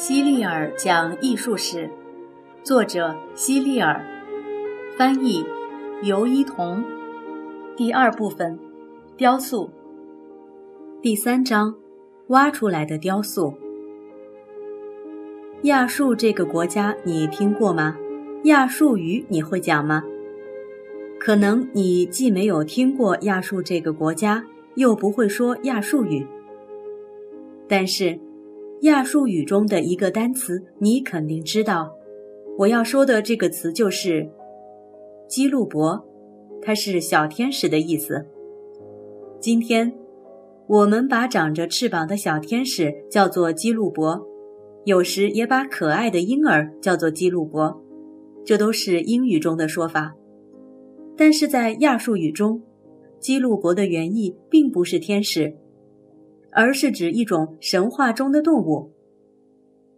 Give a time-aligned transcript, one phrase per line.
[0.00, 1.86] 希利尔讲艺术史，
[2.62, 4.02] 作者希利尔，
[4.96, 5.44] 翻译
[6.02, 6.82] 尤一彤。
[7.76, 8.58] 第二部分，
[9.18, 9.68] 雕塑。
[11.02, 11.74] 第三章，
[12.28, 13.52] 挖出来的雕塑。
[15.64, 17.98] 亚述这个国家你听过吗？
[18.44, 20.02] 亚述语你会讲吗？
[21.18, 24.42] 可能你既没有听过亚述这个国家，
[24.76, 26.26] 又不会说亚述语，
[27.68, 28.18] 但是。
[28.82, 31.94] 亚述语中的一个单词，你肯定知道。
[32.56, 34.26] 我要说的这个词就是
[35.28, 36.02] “基路伯”，
[36.62, 38.26] 它是小天使的意思。
[39.38, 39.92] 今天，
[40.66, 44.26] 我们把长着翅膀的小天使叫做基路伯，
[44.84, 47.82] 有时也把可爱的婴儿叫做基路伯，
[48.46, 50.14] 这都是英语中的说法。
[51.18, 52.62] 但是在亚述语中，
[53.18, 55.54] 基路伯的原意并不是天使。
[56.52, 58.94] 而是指一种神话中的动物。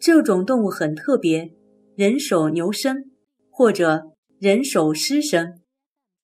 [0.00, 1.54] 这种动物很特别，
[1.96, 3.10] 人首牛身
[3.50, 5.60] 或者人首狮身，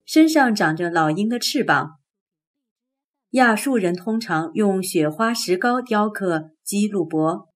[0.05, 1.97] 身上长着老鹰的翅膀。
[3.31, 7.49] 亚述人通常用雪花石膏雕刻基鲁伯。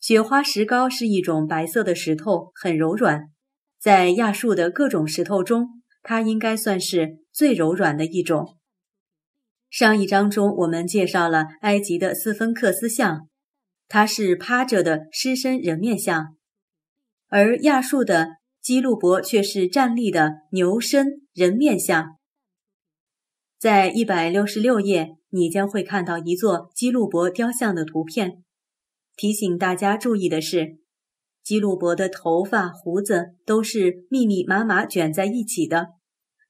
[0.00, 3.26] 雪花石膏是一种白色的石头，很柔软。
[3.78, 8.56] 在亚述的各种石头中，它应该算是最柔软的一种。
[9.70, 13.28] 上一章中，我们介绍了埃及的斯芬克斯像，
[13.86, 16.34] 它是趴着的狮身人面像；
[17.28, 22.16] 而亚述的基路伯却是站立的牛身人面像。
[23.60, 28.42] 在一百六十六页，你将会看到一座基路伯雕像的图片。
[29.14, 30.78] 提醒大家注意的是，
[31.44, 35.90] 基路伯的头发、胡子都是密密麻麻卷在一起的，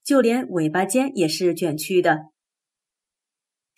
[0.03, 2.30] 就连尾巴尖也是卷曲的。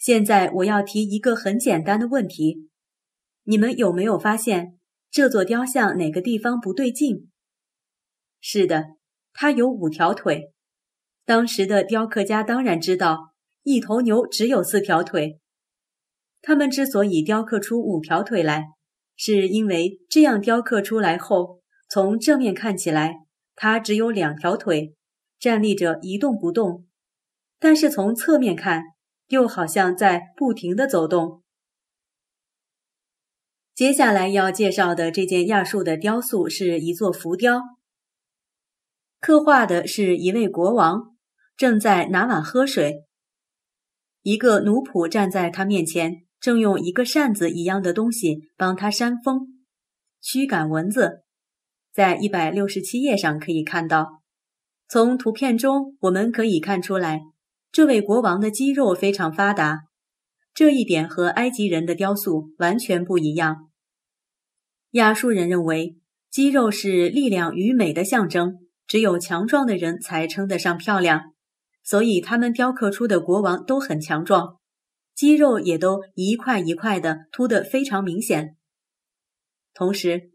[0.02, 2.68] 现在我要提一个很简单的问题：
[3.44, 4.76] 你们有没有发现
[5.12, 7.30] 这座雕像哪个地方不对劲？
[8.40, 8.96] 是的，
[9.32, 10.50] 它有五条腿。
[11.24, 13.32] 当时的雕刻家当然知道，
[13.62, 15.38] 一头牛只有四条腿。
[16.40, 18.64] 他们之所以雕刻出五条腿来，
[19.14, 23.18] 是因为这样雕刻出来后，从正面看起来，
[23.54, 24.96] 它只有两条腿，
[25.38, 26.86] 站立着一动不动；
[27.60, 28.82] 但是从侧面看，
[29.32, 31.42] 又好像在不停的走动。
[33.74, 37.62] 接下来要介绍的这件亚述的雕塑是一座浮雕，
[39.20, 41.16] 刻画的是一位国王
[41.56, 43.06] 正在拿碗喝水，
[44.20, 49.64] 一个奴仆站在他面前，正用一个扇子一样的东西帮他扇风、
[50.20, 51.24] 驱赶蚊子。
[51.90, 54.20] 在一百六十七页上可以看到，
[54.86, 57.31] 从图片中我们可以看出来。
[57.72, 59.84] 这位国王的肌肉非常发达，
[60.52, 63.70] 这一点和埃及人的雕塑完全不一样。
[64.90, 65.96] 亚述人认为
[66.30, 71.32] 肌肉是力量与美的象征，只有强壮的人才称得上漂亮，
[71.82, 74.58] 所以他们雕刻出的国王都很强壮，
[75.14, 78.58] 肌肉也都一块一块的凸得非常明显。
[79.72, 80.30] 同时，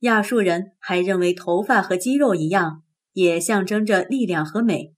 [0.00, 4.92] 亚述人还认为头发和肌肉一样，也象征着力量和美，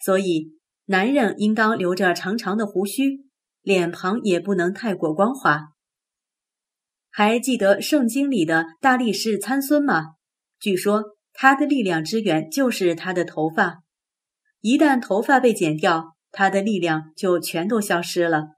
[0.00, 0.54] 所以。
[0.86, 3.24] 男人应当留着长长的胡须，
[3.62, 5.68] 脸庞也不能太过光滑。
[7.10, 10.16] 还记得圣经里的大力士参孙吗？
[10.60, 13.82] 据说他的力量之源就是他的头发，
[14.60, 18.48] 一旦头发被剪掉，他的力量就全都消失了。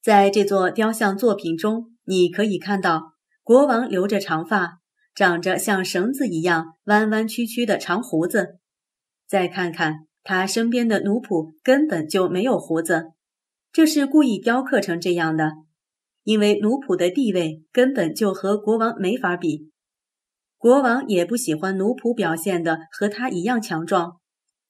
[0.00, 4.80] 在这座雕像作品中，你可以看到国王留着长发，
[5.14, 8.58] 长着像绳子一样弯弯曲曲的长胡子。
[9.26, 10.06] 再看看。
[10.24, 13.12] 他身边的奴仆根本就没有胡子，
[13.70, 15.52] 这是故意雕刻成这样的，
[16.22, 19.70] 因为奴仆的地位根本就和国王没法比，
[20.56, 24.18] 国王也不喜欢奴仆表现的和他一样强壮，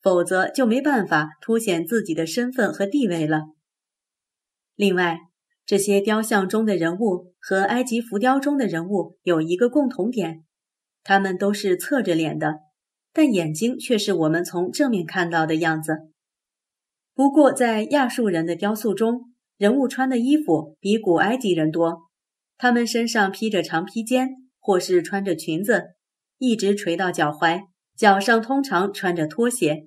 [0.02, 3.42] 否则就没办法凸显自己的身份和地位了。
[4.74, 5.20] 另外，
[5.64, 10.44] 这些雕像中的人物和埃及浮雕中的人物有一个共同点，
[11.04, 12.63] 他们都是侧着脸的。
[13.14, 16.10] 但眼睛却是我们从正面看到的样子。
[17.14, 22.10] 不过，在亚述人的雕塑中，人物穿的衣服比古埃及人多。
[22.58, 25.94] 他们身上披着长披肩，或是穿着裙子，
[26.38, 27.62] 一直垂到脚踝，
[27.96, 29.86] 脚上通常穿着拖鞋，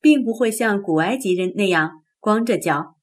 [0.00, 2.96] 并不会像古埃及人那样光着脚。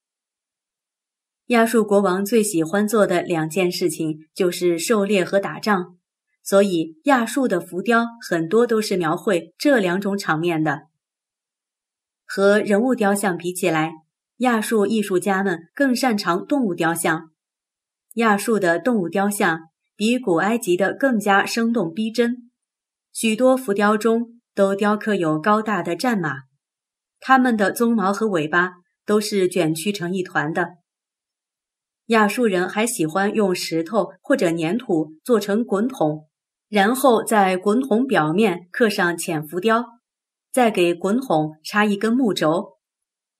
[1.47, 5.97] 亚述国王最喜欢做的两件事情就是狩猎和打仗。
[6.43, 10.87] 所以，亚述的浮雕很多都是描绘这两种场面的。
[12.25, 13.93] 和人物雕像比起来，
[14.37, 17.31] 亚述艺术家们更擅长动物雕像。
[18.15, 19.61] 亚述的动物雕像
[19.95, 22.51] 比古埃及的更加生动逼真。
[23.13, 26.41] 许多浮雕中都雕刻有高大的战马，
[27.19, 28.73] 它们的鬃毛和尾巴
[29.05, 30.77] 都是卷曲成一团的。
[32.07, 36.27] 亚述人还喜欢用石头或者粘土做成滚筒，
[36.73, 39.85] 然后在滚筒表面刻上浅浮雕，
[40.51, 42.79] 再给滚筒插一根木轴，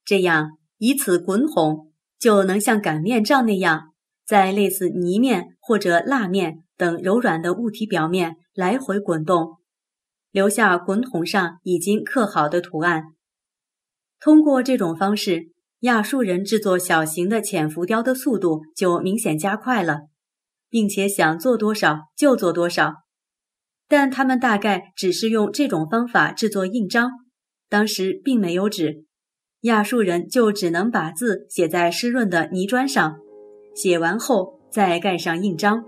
[0.04, 3.92] 这样以此滚筒就能像擀面杖那样，
[4.24, 9.56] 在类似泥面或者蜡面等柔软的物体表面来回滚动，
[10.30, 13.02] 留下滚筒上已经刻好的图案。
[14.20, 15.52] 通过这种方式。
[15.80, 20.08] 亚述人制作小型的浅浮雕的速度就明显加快了，
[20.70, 23.03] 并且想做多少就做多少。
[23.88, 27.10] 但他们大概只是用这种方法制作印章，
[27.68, 29.04] 当时并没有纸，
[29.62, 33.16] 亚述人就只能把字写在湿润的泥砖上，
[33.74, 35.84] 写完后再盖上印章。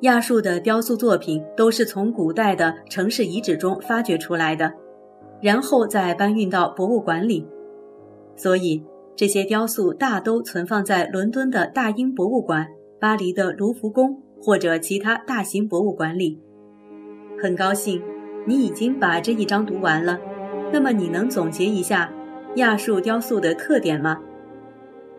[0.00, 4.72] 亚述的雕塑作品都是从古代的城市遗址中发掘出来的，
[5.42, 7.46] 然后再搬运到博物馆里。
[8.34, 8.82] 所以，
[9.14, 12.66] 这些雕塑大都存放在伦敦的大英博物馆、
[12.98, 16.40] 巴黎的卢浮宫或者其他大型博物馆里。
[17.42, 18.02] 很高兴，
[18.44, 20.18] 你已经把这一章读完了。
[20.70, 22.12] 那么，你能总结一下
[22.56, 24.18] 亚述雕塑的特点吗？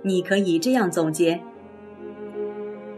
[0.04, 1.42] 你可以这样总结：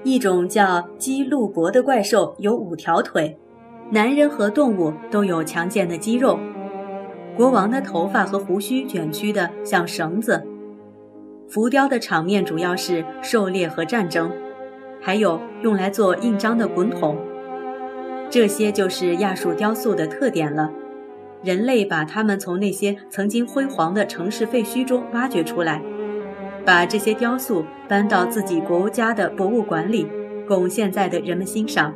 [0.03, 3.39] 一种叫基路伯的怪兽有五条腿，
[3.91, 6.37] 男人和动物都有强健的肌肉。
[7.37, 10.45] 国王的头发和胡须卷曲的像绳子。
[11.47, 14.31] 浮雕的场面主要是狩猎和战争，
[14.99, 17.17] 还有用来做印章的滚筒。
[18.33, 20.71] 这些就是亚述雕塑的特点了。
[21.43, 25.83] 人类把它们从那些曾经辉煌的城市废墟中挖掘出来，
[26.65, 30.07] 把这些雕塑搬到自己国家的博物馆里，
[30.47, 31.93] 供现在的人们欣赏。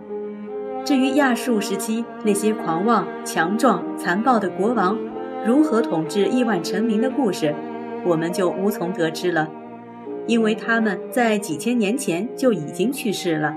[0.86, 4.96] 至于亚述时期那些狂妄、强壮、残暴的国王，
[5.44, 7.56] 如何统治亿万臣民的故事，
[8.06, 9.50] 我们就无从得知了，
[10.28, 13.56] 因为他们在几千年前就已经去世了。